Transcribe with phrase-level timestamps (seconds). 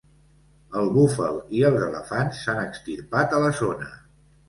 [0.81, 3.97] El búfal i els elefants s'han extirpat a la zona.